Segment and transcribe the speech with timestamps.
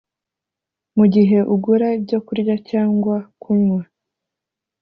[0.97, 3.81] Mu gihe ugura ibyo kurya cyangwa kunywa